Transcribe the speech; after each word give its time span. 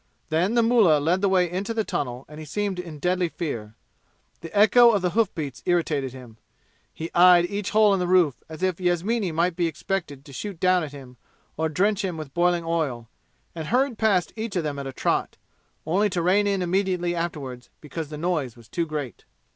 Then 0.29 0.55
the 0.55 0.63
mullah 0.63 0.99
led 0.99 1.21
the 1.21 1.29
way 1.29 1.47
into 1.47 1.75
the 1.75 1.83
tunnel, 1.83 2.25
and 2.27 2.39
he 2.39 2.45
seemed 2.47 2.79
in 2.79 2.97
deadly 2.97 3.29
fear. 3.29 3.75
The 4.39 4.51
echo 4.57 4.89
of 4.93 5.03
the 5.03 5.11
hoof 5.11 5.31
beats 5.35 5.61
irritated 5.67 6.11
him. 6.11 6.37
He 6.91 7.13
eyed 7.13 7.45
each 7.45 7.69
hole 7.69 7.93
in 7.93 7.99
the 7.99 8.07
roof 8.07 8.41
as 8.49 8.63
if 8.63 8.79
Yasmini 8.79 9.31
might 9.31 9.55
be 9.55 9.67
expected 9.67 10.25
to 10.25 10.33
shoot 10.33 10.59
down 10.59 10.83
at 10.83 10.91
him 10.91 11.17
or 11.55 11.69
drench 11.69 12.03
him 12.03 12.17
with 12.17 12.33
boiling 12.33 12.63
oil 12.65 13.09
and 13.53 13.67
hurried 13.67 13.99
past 13.99 14.33
each 14.35 14.55
of 14.55 14.63
them 14.63 14.79
at 14.79 14.87
a 14.87 14.91
trot, 14.91 15.37
only 15.85 16.09
to 16.09 16.19
draw 16.19 16.25
rein 16.31 16.47
immediately 16.47 17.13
afterward 17.13 17.67
because 17.79 18.09
the 18.09 18.17
noise 18.17 18.57
was 18.57 18.67
too 18.67 18.87
great. 18.87 19.23